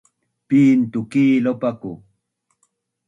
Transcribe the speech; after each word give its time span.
Pin 0.47 0.77
tuki 0.91 1.25
lopaku? 1.45 1.91